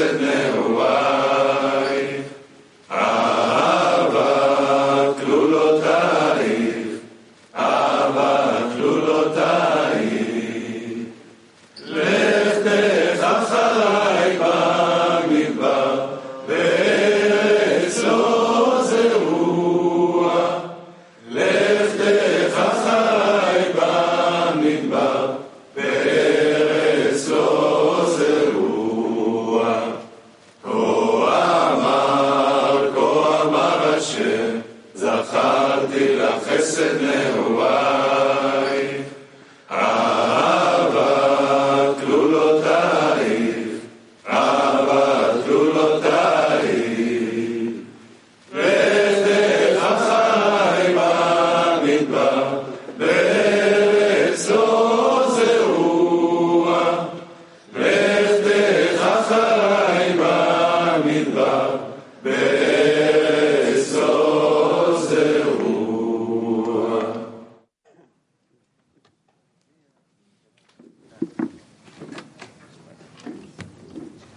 said, 0.00 0.39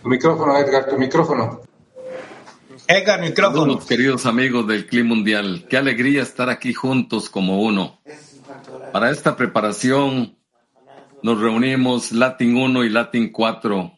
Tu 0.04 0.10
micrófono, 0.10 0.58
Edgar, 0.58 0.90
tu 0.90 0.98
micrófono. 0.98 1.62
Edgar, 2.88 3.22
micrófono. 3.22 3.62
Saludos, 3.62 3.86
queridos 3.86 4.26
amigos 4.26 4.68
del 4.68 4.86
Clima 4.86 5.16
Mundial. 5.16 5.66
Qué 5.70 5.78
alegría 5.78 6.24
estar 6.24 6.50
aquí 6.50 6.74
juntos 6.74 7.30
como 7.30 7.62
uno. 7.62 8.02
Para 8.92 9.12
esta 9.12 9.38
preparación 9.38 10.38
nos 11.22 11.40
reunimos 11.40 12.12
Latin 12.12 12.58
1 12.58 12.84
y 12.84 12.90
Latin 12.90 13.32
4 13.32 13.94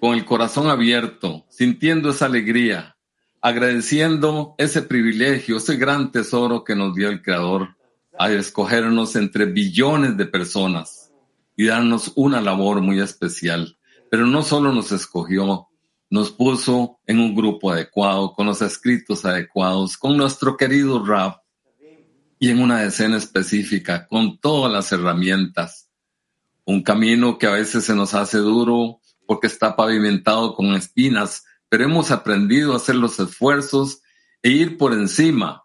con 0.00 0.14
el 0.14 0.24
corazón 0.24 0.70
abierto, 0.70 1.44
sintiendo 1.50 2.12
esa 2.12 2.24
alegría, 2.24 2.96
agradeciendo 3.42 4.54
ese 4.56 4.80
privilegio, 4.80 5.58
ese 5.58 5.76
gran 5.76 6.12
tesoro 6.12 6.64
que 6.64 6.74
nos 6.74 6.94
dio 6.94 7.10
el 7.10 7.20
Creador 7.20 7.76
a 8.18 8.30
escogernos 8.30 9.16
entre 9.16 9.44
billones 9.44 10.16
de 10.16 10.24
personas 10.24 11.12
y 11.58 11.66
darnos 11.66 12.10
una 12.14 12.40
labor 12.40 12.80
muy 12.80 13.00
especial. 13.00 13.76
Pero 14.12 14.26
no 14.26 14.42
solo 14.42 14.74
nos 14.74 14.92
escogió, 14.92 15.68
nos 16.10 16.30
puso 16.30 16.98
en 17.06 17.18
un 17.18 17.34
grupo 17.34 17.72
adecuado, 17.72 18.34
con 18.34 18.46
los 18.46 18.60
escritos 18.60 19.24
adecuados, 19.24 19.96
con 19.96 20.18
nuestro 20.18 20.58
querido 20.58 21.02
Rab 21.02 21.40
y 22.38 22.50
en 22.50 22.60
una 22.60 22.84
escena 22.84 23.16
específica, 23.16 24.06
con 24.08 24.38
todas 24.38 24.70
las 24.70 24.92
herramientas. 24.92 25.88
Un 26.66 26.82
camino 26.82 27.38
que 27.38 27.46
a 27.46 27.52
veces 27.52 27.84
se 27.84 27.94
nos 27.94 28.12
hace 28.12 28.36
duro 28.36 29.00
porque 29.26 29.46
está 29.46 29.76
pavimentado 29.76 30.54
con 30.56 30.74
espinas, 30.74 31.46
pero 31.70 31.84
hemos 31.84 32.10
aprendido 32.10 32.74
a 32.74 32.76
hacer 32.76 32.96
los 32.96 33.18
esfuerzos 33.18 34.02
e 34.42 34.50
ir 34.50 34.76
por 34.76 34.92
encima 34.92 35.64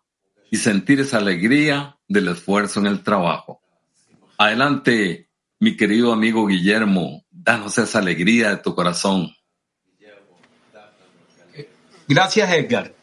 y 0.49 0.55
sentir 0.55 1.01
esa 1.01 1.17
alegría 1.17 1.99
del 2.07 2.29
esfuerzo 2.29 2.79
en 2.79 2.87
el 2.87 3.03
trabajo. 3.03 3.59
Adelante, 4.37 5.29
mi 5.59 5.75
querido 5.75 6.13
amigo 6.13 6.47
Guillermo, 6.47 7.25
danos 7.43 7.77
esa 7.77 7.99
alegría 7.99 8.49
de 8.49 8.57
tu 8.57 8.73
corazón. 8.73 9.33
Gracias, 12.07 12.51
Edgar. 12.51 12.93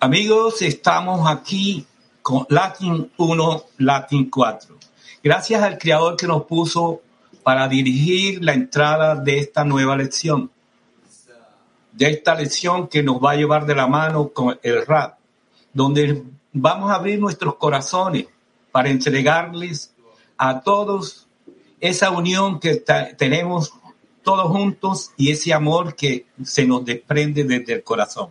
Amigos, 0.00 0.62
estamos 0.62 1.28
aquí 1.30 1.86
con 2.22 2.46
Latin 2.48 3.10
1, 3.16 3.64
Latin 3.78 4.30
4. 4.30 4.76
Gracias 5.22 5.62
al 5.62 5.78
Creador 5.78 6.16
que 6.16 6.26
nos 6.26 6.44
puso 6.44 7.02
para 7.42 7.68
dirigir 7.68 8.42
la 8.42 8.54
entrada 8.54 9.14
de 9.14 9.38
esta 9.38 9.64
nueva 9.64 9.96
lección. 9.96 10.50
De 11.92 12.10
esta 12.10 12.34
lección 12.34 12.88
que 12.88 13.02
nos 13.02 13.22
va 13.22 13.32
a 13.32 13.36
llevar 13.36 13.66
de 13.66 13.74
la 13.74 13.86
mano 13.86 14.28
con 14.28 14.58
el 14.62 14.86
rap, 14.86 15.18
donde 15.72 16.22
vamos 16.52 16.90
a 16.90 16.94
abrir 16.94 17.18
nuestros 17.18 17.56
corazones 17.56 18.26
para 18.72 18.88
entregarles 18.88 19.94
a 20.36 20.60
todos 20.60 21.27
esa 21.80 22.10
unión 22.10 22.60
que 22.60 22.82
tenemos 23.16 23.72
todos 24.22 24.50
juntos 24.50 25.12
y 25.16 25.30
ese 25.30 25.52
amor 25.52 25.94
que 25.94 26.26
se 26.44 26.66
nos 26.66 26.84
desprende 26.84 27.44
desde 27.44 27.74
el 27.74 27.82
corazón. 27.82 28.30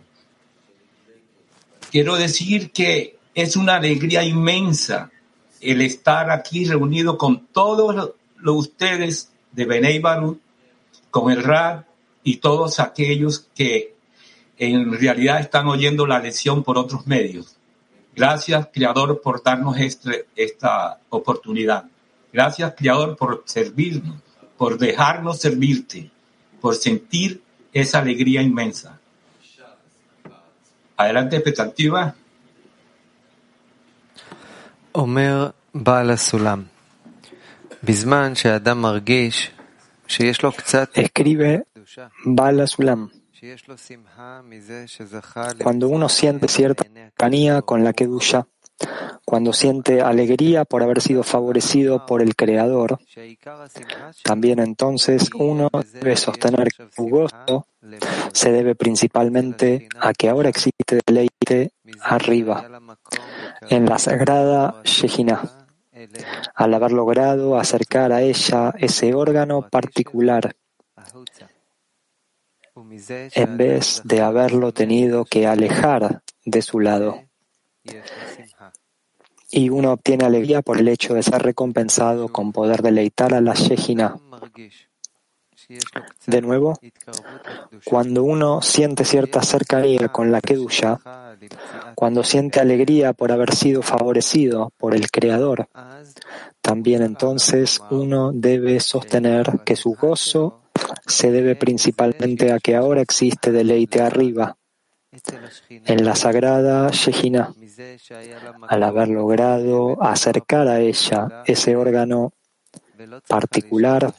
Quiero 1.90 2.16
decir 2.16 2.70
que 2.70 3.16
es 3.34 3.56
una 3.56 3.76
alegría 3.76 4.22
inmensa 4.22 5.10
el 5.60 5.80
estar 5.80 6.30
aquí 6.30 6.64
reunido 6.64 7.18
con 7.18 7.46
todos 7.46 8.14
los 8.36 8.56
ustedes 8.56 9.32
de 9.52 9.64
Benei 9.64 9.98
Barú, 9.98 10.38
con 11.10 11.32
el 11.32 11.42
RAD 11.42 11.84
y 12.22 12.36
todos 12.36 12.78
aquellos 12.78 13.48
que 13.54 13.94
en 14.58 14.92
realidad 14.92 15.40
están 15.40 15.66
oyendo 15.66 16.06
la 16.06 16.18
lección 16.18 16.62
por 16.62 16.78
otros 16.78 17.06
medios. 17.06 17.56
Gracias, 18.14 18.68
Creador, 18.72 19.20
por 19.22 19.42
darnos 19.42 19.78
este, 19.78 20.26
esta 20.36 21.00
oportunidad. 21.08 21.84
Gracias, 22.32 22.74
Creador, 22.76 23.16
por 23.16 23.42
servirnos, 23.46 24.20
por 24.56 24.78
dejarnos 24.78 25.38
servirte, 25.38 26.10
por 26.60 26.74
sentir 26.74 27.42
esa 27.72 28.00
alegría 28.00 28.42
inmensa. 28.42 28.98
Adelante, 30.96 31.36
expectativa. 31.36 32.14
Omer 34.92 35.54
Baal 35.72 36.18
Sulam. 36.18 36.68
Bisman 37.80 38.34
Adam 38.44 38.78
Margish. 38.78 39.52
Escribe 40.94 41.66
Bala 42.24 42.66
Sulam. 42.66 43.10
Cuando 45.62 45.88
uno 45.88 46.08
siente 46.08 46.48
cierta 46.48 46.84
cercanía 46.84 47.62
con 47.62 47.84
la 47.84 47.92
que 47.92 48.04
Kedusha, 48.04 48.46
cuando 49.24 49.52
siente 49.52 50.00
alegría 50.00 50.64
por 50.64 50.82
haber 50.82 51.00
sido 51.00 51.22
favorecido 51.22 52.06
por 52.06 52.22
el 52.22 52.34
Creador, 52.36 52.98
también 54.22 54.58
entonces 54.60 55.30
uno 55.34 55.68
debe 55.92 56.16
sostener 56.16 56.68
que 56.68 56.88
su 56.94 57.08
gozo 57.08 57.66
se 58.32 58.52
debe 58.52 58.74
principalmente 58.74 59.88
a 60.00 60.12
que 60.12 60.28
ahora 60.28 60.48
existe 60.48 61.00
deleite 61.06 61.72
arriba, 62.00 62.80
en 63.68 63.86
la 63.86 63.98
sagrada 63.98 64.80
Shejina, 64.84 65.68
al 66.54 66.74
haber 66.74 66.92
logrado 66.92 67.58
acercar 67.58 68.12
a 68.12 68.22
ella 68.22 68.72
ese 68.78 69.14
órgano 69.14 69.68
particular, 69.68 70.54
en 73.04 73.56
vez 73.56 74.02
de 74.04 74.20
haberlo 74.20 74.72
tenido 74.72 75.24
que 75.24 75.46
alejar 75.46 76.22
de 76.44 76.62
su 76.62 76.78
lado 76.78 77.28
y 79.50 79.70
uno 79.70 79.92
obtiene 79.92 80.24
alegría 80.24 80.62
por 80.62 80.78
el 80.78 80.88
hecho 80.88 81.14
de 81.14 81.22
ser 81.22 81.42
recompensado 81.42 82.28
con 82.28 82.52
poder 82.52 82.82
deleitar 82.82 83.34
a 83.34 83.40
la 83.40 83.54
Shejina. 83.54 84.16
De 86.26 86.40
nuevo, 86.40 86.78
cuando 87.84 88.24
uno 88.24 88.62
siente 88.62 89.04
cierta 89.04 89.42
cercanía 89.42 90.08
con 90.08 90.32
la 90.32 90.40
Kedusha, 90.40 90.98
cuando 91.94 92.24
siente 92.24 92.60
alegría 92.60 93.12
por 93.12 93.32
haber 93.32 93.54
sido 93.54 93.82
favorecido 93.82 94.72
por 94.78 94.94
el 94.94 95.10
Creador, 95.10 95.68
también 96.62 97.02
entonces 97.02 97.80
uno 97.90 98.32
debe 98.32 98.80
sostener 98.80 99.60
que 99.64 99.76
su 99.76 99.94
gozo 99.94 100.62
se 101.06 101.30
debe 101.30 101.54
principalmente 101.54 102.52
a 102.52 102.60
que 102.60 102.76
ahora 102.76 103.02
existe 103.02 103.52
deleite 103.52 104.00
arriba, 104.00 104.56
en 105.70 106.04
la 106.04 106.14
sagrada 106.14 106.90
Shejina, 106.90 107.52
al 108.68 108.82
haber 108.82 109.08
logrado 109.08 110.02
acercar 110.02 110.68
a 110.68 110.80
ella 110.80 111.42
ese 111.46 111.76
órgano 111.76 112.32
particular, 113.28 114.12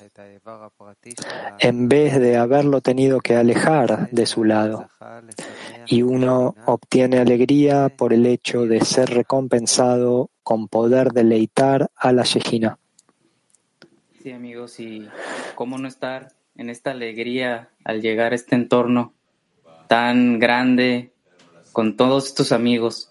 en 1.60 1.90
vez 1.90 2.20
de 2.20 2.38
haberlo 2.38 2.82
tenido 2.82 3.20
que 3.20 3.36
alejar 3.36 4.10
de 4.12 4.26
su 4.26 4.44
lado. 4.44 4.90
Y 5.86 6.02
uno 6.04 6.56
obtiene 6.66 7.18
alegría 7.18 7.90
por 7.90 8.14
el 8.14 8.26
hecho 8.26 8.66
de 8.66 8.82
ser 8.82 9.10
recompensado 9.10 10.30
con 10.44 10.68
poder 10.68 11.12
deleitar 11.12 11.92
a 11.96 12.14
la 12.14 12.24
Shejina. 12.24 12.80
Sí, 14.22 14.32
amigos, 14.32 14.80
y 14.80 15.08
cómo 15.56 15.78
no 15.78 15.88
estar 15.88 16.34
en 16.56 16.70
esta 16.70 16.92
alegría 16.92 17.70
al 17.84 18.02
llegar 18.02 18.32
a 18.32 18.36
este 18.36 18.56
entorno 18.56 19.14
tan 19.88 20.40
grande 20.40 21.14
con 21.72 21.96
todos 21.98 22.28
estos 22.28 22.52
amigos. 22.52 23.09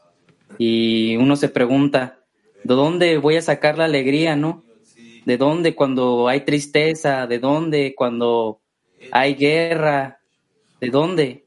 Y 0.56 1.16
uno 1.16 1.36
se 1.36 1.48
pregunta, 1.48 2.20
¿de 2.64 2.74
dónde 2.74 3.18
voy 3.18 3.36
a 3.36 3.42
sacar 3.42 3.76
la 3.76 3.84
alegría, 3.84 4.36
no? 4.36 4.64
¿De 5.24 5.36
dónde 5.36 5.74
cuando 5.74 6.28
hay 6.28 6.40
tristeza? 6.40 7.26
¿De 7.26 7.38
dónde 7.38 7.94
cuando 7.94 8.60
hay 9.12 9.34
guerra? 9.34 10.20
¿De 10.80 10.88
dónde? 10.88 11.46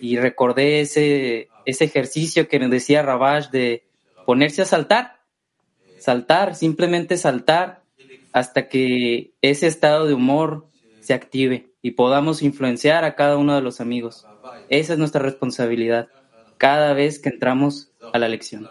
Y 0.00 0.16
recordé 0.16 0.80
ese, 0.80 1.48
ese 1.64 1.84
ejercicio 1.84 2.48
que 2.48 2.58
nos 2.58 2.70
decía 2.70 3.02
Rabash 3.02 3.50
de 3.50 3.84
ponerse 4.26 4.62
a 4.62 4.66
saltar, 4.66 5.20
saltar, 5.98 6.54
simplemente 6.54 7.16
saltar 7.16 7.82
hasta 8.32 8.68
que 8.68 9.32
ese 9.42 9.66
estado 9.66 10.06
de 10.06 10.14
humor 10.14 10.66
se 11.00 11.14
active 11.14 11.70
y 11.82 11.92
podamos 11.92 12.42
influenciar 12.42 13.04
a 13.04 13.14
cada 13.14 13.36
uno 13.36 13.54
de 13.54 13.62
los 13.62 13.80
amigos. 13.80 14.26
Esa 14.68 14.92
es 14.92 14.98
nuestra 14.98 15.22
responsabilidad 15.22 16.08
cada 16.60 16.92
vez 16.92 17.18
que 17.18 17.30
entramos 17.30 17.90
a 18.12 18.18
la 18.18 18.28
lección. 18.28 18.68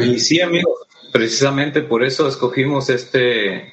Y 0.00 0.18
sí, 0.18 0.40
amigos, 0.40 0.86
precisamente 1.12 1.82
por 1.82 2.02
eso 2.02 2.26
escogimos 2.26 2.88
este, 2.88 3.70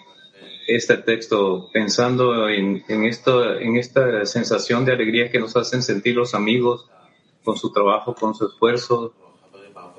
este 0.68 0.98
texto, 0.98 1.70
pensando 1.72 2.50
en, 2.50 2.84
en, 2.90 3.06
esto, 3.06 3.60
en 3.60 3.78
esta 3.78 4.26
sensación 4.26 4.84
de 4.84 4.92
alegría 4.92 5.32
que 5.32 5.40
nos 5.40 5.56
hacen 5.56 5.84
sentir 5.84 6.18
los 6.18 6.36
amigos 6.36 6.90
con 7.46 7.56
su 7.56 7.72
trabajo, 7.72 8.14
con 8.14 8.36
su 8.36 8.48
esfuerzo, 8.48 9.14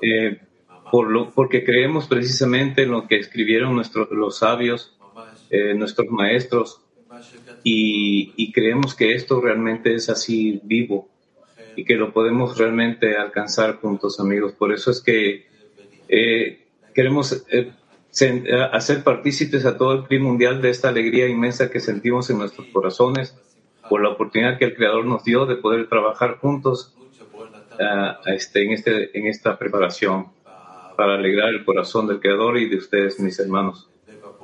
eh, 0.03 0.39
por 0.91 1.09
lo, 1.09 1.31
porque 1.31 1.63
creemos 1.63 2.07
precisamente 2.07 2.83
en 2.83 2.91
lo 2.91 3.07
que 3.07 3.17
escribieron 3.17 3.73
nuestros, 3.73 4.07
los 4.11 4.37
sabios, 4.37 4.95
eh, 5.49 5.73
nuestros 5.73 6.09
maestros, 6.11 6.81
y, 7.69 8.33
y, 8.37 8.53
creemos 8.53 8.95
que 8.95 9.13
esto 9.13 9.41
realmente 9.41 9.93
es 9.93 10.09
así 10.09 10.61
vivo 10.63 11.09
y 11.75 11.83
que 11.83 11.95
lo 11.95 12.13
podemos 12.13 12.57
realmente 12.57 13.17
alcanzar 13.17 13.75
juntos, 13.81 14.21
amigos. 14.21 14.53
Por 14.53 14.71
eso 14.71 14.89
es 14.89 15.01
que 15.01 15.47
eh, 16.07 16.65
queremos 16.95 17.43
eh, 17.51 17.73
hacer 18.71 19.03
partícipes 19.03 19.65
a 19.65 19.77
todo 19.77 19.91
el 19.91 20.03
clima 20.05 20.29
mundial 20.29 20.61
de 20.61 20.69
esta 20.69 20.87
alegría 20.87 21.27
inmensa 21.27 21.69
que 21.69 21.81
sentimos 21.81 22.29
en 22.29 22.37
nuestros 22.37 22.67
corazones 22.67 23.35
por 23.89 24.01
la 24.01 24.11
oportunidad 24.11 24.57
que 24.57 24.65
el 24.65 24.73
Creador 24.73 25.05
nos 25.05 25.25
dio 25.25 25.45
de 25.45 25.57
poder 25.57 25.89
trabajar 25.89 26.37
juntos 26.37 26.95
uh, 27.73 28.29
este, 28.31 28.63
en, 28.63 28.71
este, 28.71 29.17
en 29.17 29.27
esta 29.27 29.59
preparación 29.59 30.27
para 30.95 31.15
alegrar 31.15 31.49
el 31.49 31.65
corazón 31.65 32.07
del 32.07 32.21
Creador 32.21 32.57
y 32.59 32.69
de 32.69 32.77
ustedes, 32.77 33.19
mis 33.19 33.37
hermanos. 33.39 33.89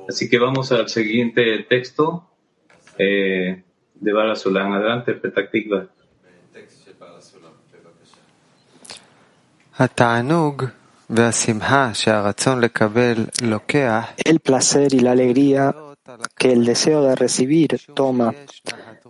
Así 0.06 0.28
que 0.28 0.38
vamos 0.38 0.72
al 0.72 0.90
siguiente 0.90 1.64
texto 1.70 2.28
eh, 2.98 3.62
de 3.94 4.12
Bala. 4.12 4.32
Adelante. 4.32 5.20
El 14.24 14.40
placer 14.40 14.94
y 14.94 15.00
la 15.00 15.12
alegría 15.12 15.74
que 16.36 16.52
el 16.52 16.64
deseo 16.64 17.02
de 17.02 17.14
recibir 17.14 17.80
toma 17.94 18.34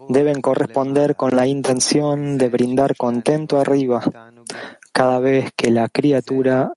deben 0.08 0.40
corresponder 0.40 1.16
con 1.16 1.34
la 1.34 1.46
intención 1.46 2.38
de 2.38 2.48
brindar 2.48 2.96
contento 2.96 3.60
arriba 3.60 4.02
cada 4.92 5.18
vez 5.18 5.50
que 5.56 5.70
la 5.70 5.88
criatura 5.88 6.72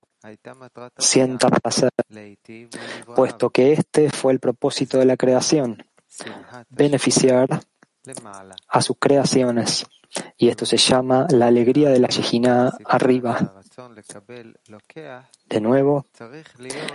sienta 0.98 1.50
placer, 1.50 1.92
puesto 3.16 3.50
que 3.50 3.74
este 3.74 4.10
fue 4.10 4.34
el 4.34 4.40
propósito 4.40 4.98
de 4.98 5.06
la 5.06 5.18
creación, 5.18 5.84
beneficiar 6.70 7.60
a 8.68 8.82
sus 8.82 8.98
creaciones. 9.00 9.86
Y 10.38 10.48
esto 10.50 10.66
se 10.66 10.78
llama 10.78 11.28
la 11.30 11.48
alegría 11.48 11.90
de 11.90 12.00
la 12.00 12.08
Shejina 12.08 12.74
arriba. 12.86 13.62
De 15.50 15.62
nuevo, 15.62 16.06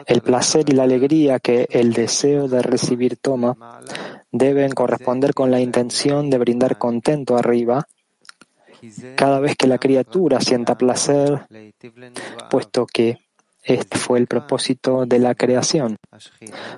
el 0.06 0.22
placer 0.22 0.69
y 0.69 0.72
la 0.72 0.84
alegría 0.84 1.38
que 1.38 1.69
el 1.70 1.92
deseo 1.92 2.48
de 2.48 2.62
recibir 2.62 3.16
toma 3.19 3.80
deben 4.30 4.72
corresponder 4.72 5.34
con 5.34 5.50
la 5.50 5.60
intención 5.60 6.30
de 6.30 6.38
brindar 6.38 6.78
contento 6.78 7.36
arriba. 7.36 7.86
Cada 9.16 9.38
vez 9.38 9.56
que 9.56 9.69
la 9.69 9.78
criatura 9.78 10.40
sienta 10.40 10.76
placer, 10.76 11.46
puesto 12.50 12.86
que 12.86 13.19
este 13.62 13.99
fue 13.99 14.19
el 14.19 14.26
propósito 14.26 15.06
de 15.06 15.19
la 15.19 15.35
creación, 15.35 15.97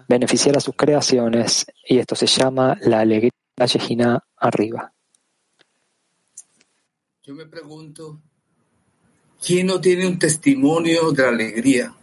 beneficiar 0.09 0.57
a 0.57 0.61
sus 0.61 0.75
creaciones, 0.77 1.67
y 1.89 1.99
esto 1.99 2.15
se 2.15 2.27
llama 2.27 2.77
la 2.83 3.01
alegría 3.01 3.31
Yejina 3.59 4.23
arriba. 4.37 4.93
Yo 7.23 7.35
me 7.35 7.47
pregunto, 7.47 8.21
¿quién 9.45 9.67
no 9.67 9.81
tiene 9.81 10.07
un 10.07 10.19
testimonio 10.19 11.13
de 11.13 11.23
la 11.23 11.29
alegría? 11.31 11.95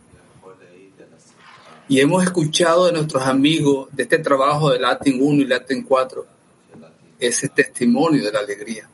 Y 1.88 2.00
hemos 2.00 2.24
escuchado 2.24 2.88
de 2.88 2.94
nuestros 2.94 3.24
amigos 3.24 3.90
de 3.92 4.04
este 4.04 4.20
trabajo 4.20 4.72
de 4.72 4.80
Latin 4.80 5.20
1 5.22 5.42
y 5.42 5.46
Latin 5.46 5.84
4 5.84 6.26
ese 7.22 7.50
testimonio 7.50 8.24
de 8.24 8.32
la 8.32 8.40
alegría. 8.40 8.90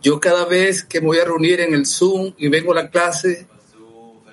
Yo 0.00 0.18
cada 0.18 0.46
vez 0.46 0.84
que 0.84 1.00
me 1.00 1.08
voy 1.08 1.18
a 1.18 1.24
reunir 1.24 1.60
en 1.60 1.74
el 1.74 1.84
Zoom 1.84 2.32
y 2.38 2.48
vengo 2.48 2.72
a 2.72 2.76
la 2.76 2.90
clase, 2.90 3.46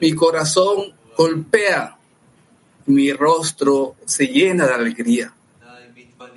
mi 0.02 0.14
corazón 0.14 0.94
golpea, 1.18 1.98
mi 2.86 3.12
rostro 3.12 3.96
se 4.06 4.28
llena 4.28 4.68
de 4.68 4.74
alegría, 4.74 5.34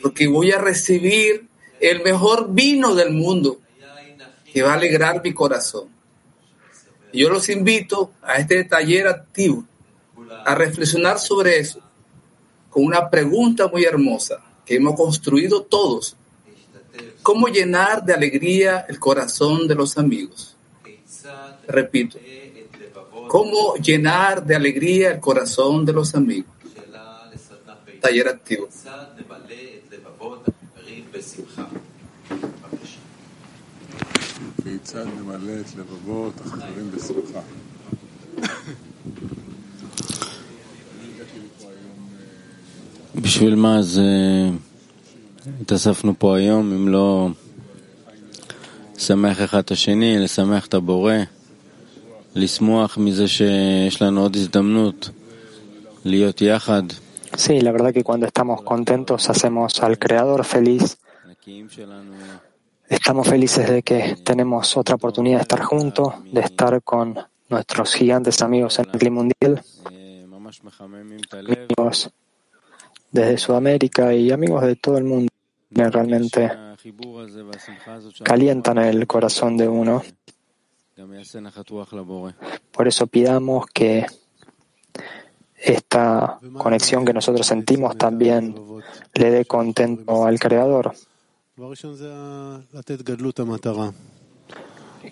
porque 0.03 0.27
voy 0.27 0.53
a 0.53 0.59
recibir 0.59 1.47
el 1.81 2.03
mejor 2.03 2.53
vino 2.53 2.95
del 2.95 3.11
mundo 3.11 3.61
que 4.53 4.63
va 4.63 4.73
a 4.73 4.77
alegrar 4.77 5.23
mi 5.23 5.33
corazón. 5.33 5.89
Yo 7.13 7.29
los 7.29 7.49
invito 7.49 8.13
a 8.23 8.37
este 8.37 8.65
taller 8.65 9.09
activo 9.09 9.65
a 10.45 10.55
reflexionar 10.55 11.19
sobre 11.19 11.59
eso 11.59 11.81
con 12.71 12.85
una 12.85 13.11
pregunta 13.11 13.69
muy 13.69 13.85
hermosa 13.85 14.43
que 14.65 14.77
hemos 14.77 14.95
construido 14.95 15.63
todos. 15.63 16.17
¿Cómo 17.23 17.49
llenar 17.49 18.05
de 18.05 18.15
alegría 18.15 18.87
el 18.89 18.99
corazón 18.99 19.67
de 19.67 19.75
los 19.75 19.99
amigos? 19.99 20.57
Repito, 21.67 22.19
¿Cómo 23.35 23.77
llenar 23.77 24.45
de 24.45 24.57
alegría 24.57 25.13
el 25.13 25.21
corazón 25.21 25.85
de 25.87 25.93
los 25.93 26.17
amigos? 26.17 26.53
Taller 28.01 28.29
activo. 28.29 28.69
בשביל 43.15 43.55
מה 43.55 43.79
אז 43.79 44.01
התאספנו 45.61 46.15
פה 46.19 46.37
היום 46.37 46.73
אם 46.73 46.89
לא 46.89 47.29
לשמח 48.97 49.41
אחד 49.45 49.59
את 49.59 49.71
השני, 49.71 50.19
לשמח 50.19 50.67
את 50.67 50.75
הבורא? 50.75 51.15
Sí, 57.37 57.61
la 57.61 57.73
verdad 57.73 57.93
que 57.93 58.05
cuando 58.05 58.27
estamos 58.27 58.63
contentos 58.63 59.29
hacemos 59.29 59.83
al 59.83 59.99
Creador 59.99 60.45
feliz. 60.45 60.99
Estamos 62.89 63.29
felices 63.29 63.69
de 63.69 63.83
que 63.83 64.17
tenemos 64.25 64.77
otra 64.77 64.95
oportunidad 64.95 65.39
de 65.39 65.43
estar 65.43 65.63
juntos, 65.63 66.15
de 66.33 66.41
estar 66.41 66.81
con 66.83 67.19
nuestros 67.49 67.95
gigantes 67.95 68.41
amigos 68.43 68.79
en 68.79 68.87
el 68.93 68.99
clima 68.99 69.17
mundial, 69.17 69.63
amigos 71.33 72.11
desde 73.11 73.39
Sudamérica 73.39 74.15
y 74.15 74.31
amigos 74.31 74.63
de 74.63 74.77
todo 74.77 74.99
el 74.99 75.05
mundo 75.05 75.31
que 75.75 75.89
realmente 75.89 76.51
calientan 78.23 78.79
el 78.79 79.07
corazón 79.07 79.57
de 79.57 79.69
uno 79.69 80.03
por 82.73 82.89
eso 82.89 83.07
pidamos 83.07 83.67
que 83.67 84.07
esta 85.57 86.39
conexión 86.57 87.05
que 87.05 87.13
nosotros 87.13 87.47
sentimos 87.47 87.97
también 87.97 88.55
le 89.15 89.31
dé 89.31 89.45
contento 89.45 90.25
al 90.25 90.39
Creador. 90.39 90.95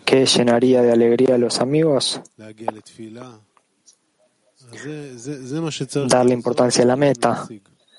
¿Qué 0.04 0.26
llenaría 0.26 0.83
de 0.83 0.92
alegría 0.92 1.35
a 1.35 1.38
los 1.38 1.61
amigos? 1.61 2.21
Darle 6.07 6.35
importancia 6.35 6.85
a 6.85 6.87
la 6.87 6.97
meta, 6.97 7.47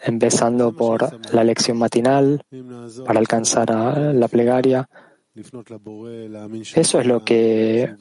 empezando 0.04 0.72
por 0.72 1.34
la 1.34 1.44
lección 1.44 1.78
matinal 1.78 2.44
para 3.06 3.20
alcanzar 3.20 3.72
a 3.72 4.14
la 4.14 4.28
plegaria, 4.28 4.90
Eso 6.76 7.00
es 7.00 7.06
lo 7.06 7.24
que 7.24 7.96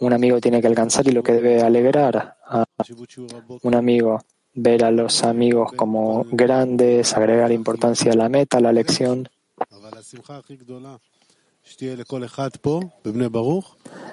un 0.00 0.12
amigo 0.12 0.40
tiene 0.40 0.60
que 0.60 0.66
alcanzar 0.66 1.06
y 1.08 1.12
lo 1.12 1.22
que 1.22 1.32
debe 1.32 1.62
alegrar 1.62 2.36
a 2.44 2.64
un 3.62 3.74
amigo. 3.74 4.20
Ver 4.56 4.84
a 4.84 4.92
los 4.92 5.24
amigos 5.24 5.72
como 5.72 6.24
grandes, 6.30 7.16
agregar 7.16 7.50
importancia 7.50 8.12
a 8.12 8.14
la 8.14 8.28
meta, 8.28 8.58
a 8.58 8.60
la 8.60 8.72
lección. 8.72 9.28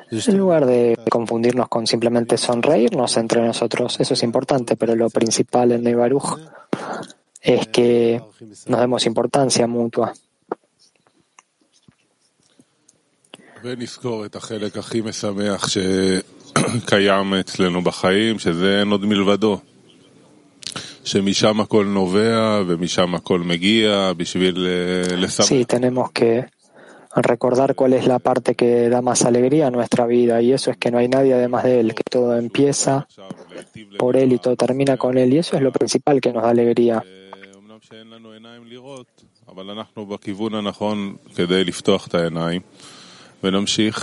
En 0.10 0.38
lugar 0.38 0.66
de 0.66 0.98
confundirnos 1.12 1.70
con 1.70 1.86
simplemente 1.86 2.38
sonreírnos 2.38 3.18
entre 3.18 3.46
nosotros, 3.46 4.00
eso 4.00 4.16
es 4.16 4.24
importante, 4.24 4.76
pero 4.76 4.96
lo 4.96 5.12
principal 5.12 5.74
en 5.74 5.84
Neibaruch 5.84 6.40
es 7.40 7.68
que 7.68 8.22
nos 8.68 8.80
demos 8.80 9.06
importancia 9.06 9.68
mutua. 9.68 10.14
ונזכור 13.65 14.25
את 14.25 14.37
החלק 14.37 14.77
הכי 14.77 15.01
משמח 15.01 15.69
שקיים 15.69 17.35
אצלנו 17.35 17.83
בחיים, 17.83 18.39
שזה 18.39 18.81
אין 18.81 18.89
עוד 18.89 19.05
מלבדו. 19.05 19.59
שמשם 21.05 21.61
הכל 21.61 21.85
נובע 21.85 22.63
ומשם 22.67 23.15
הכל 23.15 23.41
מגיע 23.41 24.13
בשביל 24.17 24.67
לשמח. 25.17 25.47
Sí, 25.47 25.65
tenemos 25.65 26.11
que 26.13 26.47
recordar 27.17 27.75
cuál 27.75 27.95
es 27.95 28.07
la 28.07 28.19
parte 28.19 28.55
que 28.55 28.89
da 28.89 29.01
más 29.01 29.25
alegría 29.25 29.69
a 29.69 29.71
nuestra 29.71 30.07
vida 30.07 30.43
y 30.43 30.53
eso 30.53 30.71
es 30.71 30.77
que 30.77 30.91
no 30.91 30.99
hay 30.99 31.09
nadie 31.09 31.33
además 31.35 31.65
de 31.65 31.81
Él, 31.81 31.95
que 31.95 32.03
todo 32.03 32.37
empieza 32.37 33.07
por 33.99 34.17
Él 34.17 34.33
y 34.33 34.39
todo 34.39 34.57
termina 34.57 34.97
con 34.97 35.17
Él 35.17 35.33
y 35.33 35.39
eso 35.39 35.57
es 35.57 35.63
lo 35.63 35.73
principal 35.73 36.21
que 36.21 36.33
nos 36.33 36.43
da 36.43 36.51
alegría. 36.51 37.03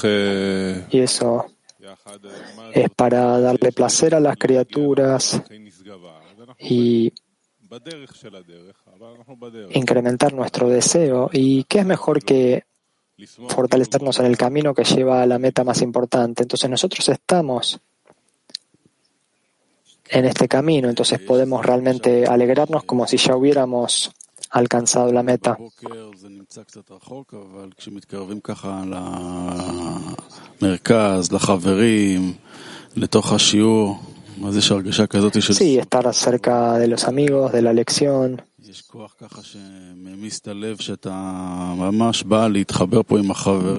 eh, 0.05 0.87
y 0.91 0.99
eso 0.99 1.47
es 2.73 2.91
para 2.91 3.41
darle 3.41 3.73
placer 3.73 4.15
a 4.15 4.21
las 4.21 4.37
criaturas 4.37 5.43
y 6.59 7.13
incrementar 9.71 10.33
nuestro 10.33 10.69
deseo. 10.69 11.31
¿Y 11.33 11.65
qué 11.65 11.81
es 11.81 11.87
mejor 11.87 12.23
que 12.23 12.65
fortalecernos 13.49 14.19
en 14.21 14.27
el 14.27 14.37
camino 14.37 14.75
que 14.75 14.85
lleva 14.85 15.23
a 15.23 15.27
la 15.27 15.39
meta 15.39 15.65
más 15.65 15.83
importante? 15.83 16.43
Entonces 16.43 16.69
nosotros 16.69 17.09
estamos 17.09 17.81
en 20.11 20.25
este 20.25 20.49
camino, 20.49 20.89
entonces 20.89 21.21
podemos 21.21 21.65
realmente 21.65 22.27
alegrarnos 22.27 22.85
como 22.85 23.07
si 23.07 23.19
ya 23.19 23.37
hubiéramos 23.37 24.11
alcanzado 24.51 25.13
la 25.13 25.23
meta. 25.23 25.57
Sí, 35.55 35.79
estar 35.79 36.15
cerca 36.15 36.79
de 36.79 36.89
los 36.89 37.05
amigos, 37.05 37.53
de 37.53 37.63
la 37.63 37.73
lección. 37.73 38.43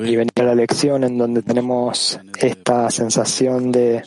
Y 0.05 0.15
venir 0.15 0.31
a 0.35 0.43
la 0.43 0.55
lección 0.55 1.03
en 1.03 1.17
donde 1.17 1.41
tenemos 1.41 2.19
esta 2.39 2.89
sensación 2.89 3.71
de 3.71 4.03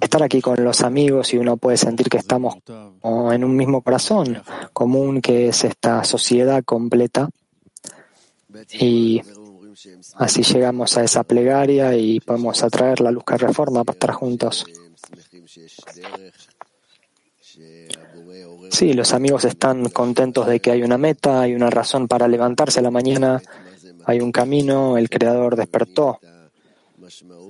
estar 0.00 0.22
aquí 0.22 0.40
con 0.40 0.62
los 0.62 0.80
amigos 0.82 1.34
y 1.34 1.38
uno 1.38 1.56
puede 1.56 1.76
sentir 1.76 2.08
que 2.08 2.18
estamos 2.18 2.56
en 3.02 3.44
un 3.44 3.56
mismo 3.56 3.82
corazón 3.82 4.42
común 4.72 5.20
que 5.20 5.48
es 5.48 5.64
esta 5.64 6.04
sociedad 6.04 6.62
completa 6.64 7.28
y 8.72 9.22
así 10.16 10.42
llegamos 10.42 10.96
a 10.96 11.04
esa 11.04 11.22
plegaria 11.24 11.96
y 11.96 12.20
podemos 12.20 12.62
atraer 12.62 13.00
la 13.00 13.10
luz 13.10 13.24
que 13.24 13.36
reforma 13.36 13.84
para 13.84 13.94
estar 13.94 14.12
juntos. 14.12 14.66
Sí, 18.70 18.92
los 18.92 19.12
amigos 19.14 19.44
están 19.44 19.88
contentos 19.90 20.46
de 20.46 20.60
que 20.60 20.70
hay 20.70 20.82
una 20.82 20.98
meta, 20.98 21.40
hay 21.40 21.54
una 21.54 21.70
razón 21.70 22.06
para 22.06 22.28
levantarse 22.28 22.80
a 22.80 22.82
la 22.82 22.90
mañana, 22.90 23.40
hay 24.04 24.20
un 24.20 24.32
camino, 24.32 24.96
el 24.96 25.08
Creador 25.08 25.56
despertó 25.56 26.20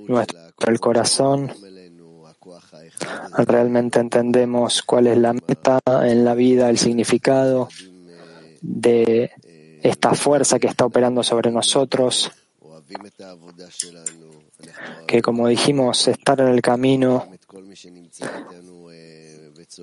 nuestro 0.07 0.48
el 0.67 0.79
corazón, 0.79 1.51
realmente 3.37 3.99
entendemos 3.99 4.83
cuál 4.83 5.07
es 5.07 5.17
la 5.17 5.33
meta 5.33 5.79
en 6.03 6.25
la 6.25 6.33
vida, 6.35 6.69
el 6.69 6.77
significado 6.77 7.69
de 8.61 9.31
esta 9.81 10.13
fuerza 10.13 10.59
que 10.59 10.67
está 10.67 10.85
operando 10.85 11.23
sobre 11.23 11.51
nosotros, 11.51 12.31
que 15.07 15.21
como 15.21 15.47
dijimos, 15.47 16.07
estar 16.07 16.39
en 16.41 16.47
el 16.47 16.61
camino 16.61 17.27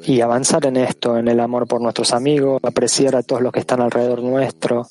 y 0.03 0.21
avanzar 0.21 0.67
en 0.67 0.77
esto, 0.77 1.17
en 1.17 1.29
el 1.29 1.41
amor 1.41 1.67
por 1.67 1.81
nuestros 1.81 2.13
amigos, 2.13 2.61
apreciar 2.63 3.17
a 3.17 3.23
todos 3.23 3.43
los 3.43 3.53
que 3.53 3.61
están 3.61 3.81
alrededor 3.81 4.23
nuestro, 4.23 4.87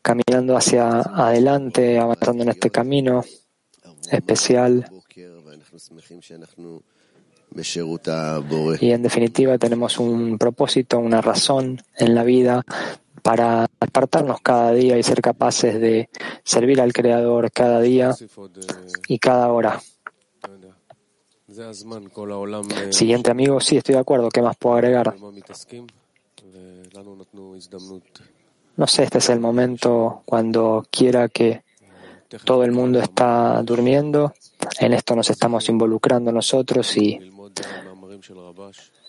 caminando 0.00 0.56
hacia 0.56 1.00
adelante, 1.00 1.98
avanzando 1.98 2.42
en 2.42 2.48
este 2.50 2.70
camino 2.70 3.24
especial. 4.12 4.86
Y 8.80 8.92
en 8.92 9.02
definitiva 9.02 9.58
tenemos 9.58 9.98
un 9.98 10.38
propósito, 10.38 10.98
una 10.98 11.20
razón 11.20 11.82
en 11.96 12.14
la 12.14 12.24
vida 12.24 12.64
para 13.22 13.64
apartarnos 13.78 14.40
cada 14.40 14.72
día 14.72 14.98
y 14.98 15.02
ser 15.02 15.20
capaces 15.20 15.80
de 15.80 16.08
servir 16.44 16.80
al 16.80 16.92
Creador 16.92 17.50
cada 17.52 17.80
día 17.80 18.14
y 19.08 19.18
cada 19.18 19.52
hora. 19.52 19.80
Siguiente 22.90 23.30
amigo, 23.30 23.60
sí, 23.60 23.76
estoy 23.76 23.94
de 23.94 24.00
acuerdo. 24.00 24.30
¿Qué 24.30 24.40
más 24.40 24.56
puedo 24.56 24.76
agregar? 24.76 25.14
No 28.76 28.86
sé, 28.86 29.02
este 29.02 29.18
es 29.18 29.28
el 29.28 29.40
momento 29.40 30.22
cuando 30.24 30.86
quiera 30.90 31.28
que 31.28 31.62
todo 32.44 32.64
el 32.64 32.72
mundo 32.72 33.00
está 33.00 33.62
durmiendo. 33.62 34.32
En 34.78 34.92
esto 34.92 35.14
nos 35.14 35.30
estamos 35.30 35.68
involucrando 35.68 36.32
nosotros 36.32 36.96
y 36.96 37.18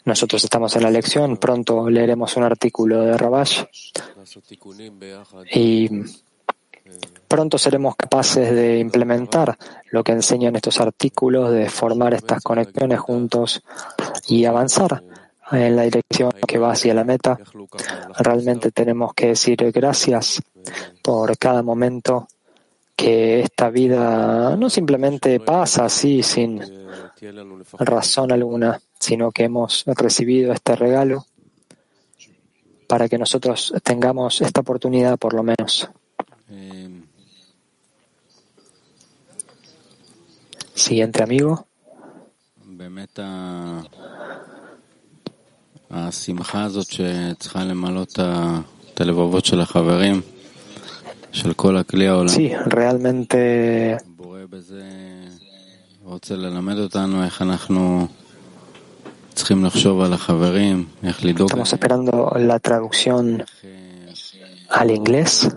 nosotros 0.06 0.44
estamos 0.44 0.76
en 0.76 0.84
la 0.84 0.92
lección. 0.92 1.38
Pronto 1.38 1.90
leeremos 1.90 2.36
un 2.38 2.44
artículo 2.44 3.02
de 3.02 3.18
Rabash 3.18 3.64
y 5.54 5.90
pronto 7.28 7.58
seremos 7.58 7.96
capaces 7.96 8.54
de 8.54 8.80
implementar 8.80 9.58
lo 9.92 10.04
que 10.04 10.12
enseñan 10.12 10.56
estos 10.56 10.80
artículos, 10.82 11.52
de 11.52 11.70
formar 11.70 12.14
estas 12.14 12.44
conexiones 12.44 13.00
juntos 13.00 13.64
y 14.28 14.46
avanzar 14.46 15.04
en 15.52 15.76
la 15.76 15.84
dirección 15.84 16.32
que 16.48 16.58
va 16.58 16.72
hacia 16.72 16.94
la 16.94 17.04
meta. 17.04 17.38
Realmente 18.18 18.72
tenemos 18.72 19.14
que 19.14 19.28
decir 19.28 19.72
gracias 19.72 20.42
por 21.02 21.38
cada 21.38 21.62
momento 21.62 22.28
que 23.04 23.42
esta 23.42 23.70
vida 23.70 24.56
no 24.56 24.70
simplemente 24.70 25.42
pasa 25.42 25.84
así 25.84 26.24
sin 26.24 26.62
razón 27.78 28.32
alguna, 28.32 28.80
sino 28.98 29.30
que 29.30 29.44
hemos 29.44 29.84
recibido 29.86 30.54
este 30.54 30.78
regalo 30.78 31.26
para 32.88 33.10
que 33.10 33.18
nosotros 33.18 33.74
tengamos 33.84 34.40
esta 34.40 34.62
oportunidad 34.62 35.18
por 35.18 35.34
lo 35.34 35.44
menos. 35.44 35.90
Siguiente 40.74 41.24
amigo. 41.24 41.68
Sí, 52.30 52.52
realmente 52.66 53.98
estamos 61.48 61.74
esperando 61.74 62.32
la 62.38 62.60
traducción 62.60 63.44
al 64.70 64.92
inglés. 64.92 65.50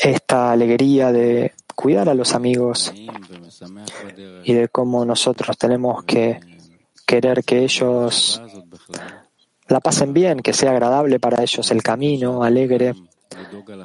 Esta 0.00 0.52
alegría 0.52 1.10
de 1.10 1.52
cuidar 1.74 2.08
a 2.08 2.14
los 2.14 2.34
amigos 2.34 2.92
y 4.44 4.52
de 4.52 4.68
cómo 4.68 5.04
nosotros 5.04 5.58
tenemos 5.58 6.04
que 6.04 6.38
querer 7.04 7.42
que 7.42 7.64
ellos 7.64 8.40
la 9.66 9.80
pasen 9.80 10.12
bien, 10.12 10.40
que 10.40 10.52
sea 10.52 10.70
agradable 10.70 11.18
para 11.18 11.42
ellos 11.42 11.70
el 11.72 11.82
camino, 11.82 12.44
alegre 12.44 12.94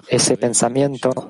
ese 0.08 0.38
pensamiento 0.38 1.30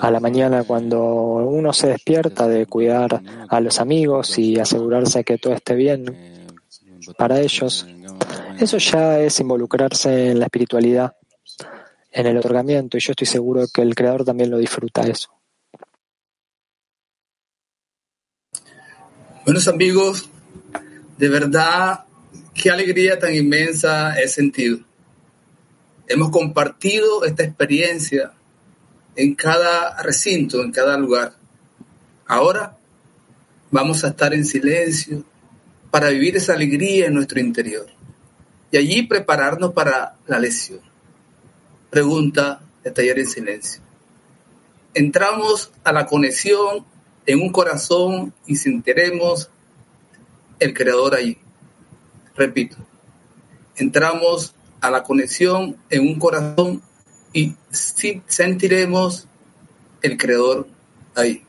a 0.00 0.10
la 0.10 0.20
mañana 0.20 0.64
cuando 0.64 1.02
uno 1.02 1.72
se 1.72 1.88
despierta 1.88 2.46
de 2.46 2.66
cuidar 2.66 3.22
a 3.48 3.60
los 3.60 3.80
amigos 3.80 4.38
y 4.38 4.58
asegurarse 4.58 5.24
que 5.24 5.38
todo 5.38 5.54
esté 5.54 5.74
bien 5.74 6.04
Para 7.18 7.40
ellos, 7.40 7.86
eso 8.58 8.78
ya 8.78 9.20
es 9.20 9.40
involucrarse 9.40 10.30
en 10.30 10.38
la 10.38 10.46
espiritualidad, 10.46 11.16
en 12.10 12.26
el 12.26 12.36
otorgamiento, 12.38 12.96
y 12.96 13.00
yo 13.00 13.12
estoy 13.12 13.26
seguro 13.26 13.66
que 13.72 13.82
el 13.82 13.94
Creador 13.94 14.24
también 14.24 14.50
lo 14.50 14.56
disfruta 14.56 15.02
eso. 15.02 15.28
Buenos 19.44 19.68
amigos, 19.68 20.30
de 21.18 21.28
verdad, 21.28 22.04
qué 22.54 22.70
alegría 22.70 23.18
tan 23.18 23.34
inmensa 23.34 24.18
he 24.18 24.26
sentido. 24.28 24.78
Hemos 26.06 26.30
compartido 26.30 27.24
esta 27.24 27.44
experiencia 27.44 28.32
en 29.16 29.34
cada 29.34 30.02
recinto, 30.02 30.62
en 30.62 30.70
cada 30.70 30.98
lugar. 30.98 31.34
Ahora 32.26 32.76
vamos 33.70 34.04
a 34.04 34.08
estar 34.08 34.34
en 34.34 34.44
silencio 34.44 35.24
para 35.90 36.10
vivir 36.10 36.36
esa 36.36 36.54
alegría 36.54 37.06
en 37.06 37.14
nuestro 37.14 37.40
interior 37.40 37.86
y 38.70 38.76
allí 38.76 39.02
prepararnos 39.02 39.72
para 39.72 40.16
la 40.26 40.38
lección. 40.38 40.80
Pregunta 41.90 42.60
de 42.82 42.90
taller 42.90 43.20
en 43.20 43.28
silencio. 43.28 43.80
Entramos 44.92 45.72
a 45.84 45.92
la 45.92 46.06
conexión 46.06 46.84
en 47.26 47.40
un 47.40 47.50
corazón 47.50 48.34
y 48.46 48.56
sentiremos 48.56 49.50
el 50.58 50.74
Creador 50.74 51.14
allí. 51.14 51.38
Repito, 52.36 52.76
entramos 53.76 54.53
a 54.84 54.90
la 54.90 55.02
conexión 55.02 55.76
en 55.88 56.06
un 56.06 56.18
corazón 56.18 56.82
y 57.32 57.54
sentiremos 57.70 59.26
el 60.02 60.18
Creador 60.18 60.68
ahí. 61.14 61.42